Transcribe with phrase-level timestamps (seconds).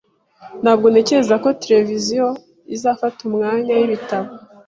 [0.61, 2.25] Ntabwo ntekereza ko televiziyo
[2.75, 4.29] izafata umwanya wibitabo.